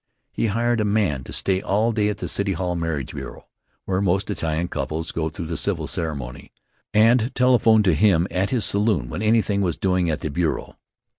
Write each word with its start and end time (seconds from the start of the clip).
He 0.31 0.47
hired 0.47 0.81
a 0.81 0.83
man 0.83 1.23
to 1.25 1.31
stay 1.31 1.61
all 1.61 1.91
day 1.91 2.09
at 2.09 2.17
the 2.17 2.27
City 2.27 2.53
Hall 2.53 2.73
marriage 2.75 3.13
bureau, 3.13 3.45
where 3.85 4.01
most 4.01 4.31
Italian 4.31 4.67
couples 4.67 5.11
go 5.11 5.29
through 5.29 5.45
the 5.45 5.55
civil 5.55 5.85
ceremony, 5.85 6.51
and 6.91 7.29
telephone 7.35 7.83
to 7.83 7.93
him 7.93 8.27
at 8.31 8.49
his 8.49 8.65
saloon 8.65 9.09
when 9.09 9.21
anything 9.21 9.61
was 9.61 9.77
doing 9.77 10.09
at 10.09 10.21
the 10.21 10.29
bureau. 10.31 10.75